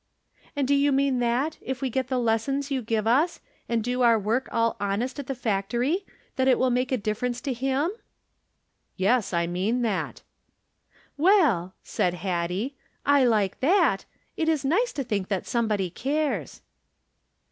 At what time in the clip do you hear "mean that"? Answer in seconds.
0.91-1.59, 9.45-10.23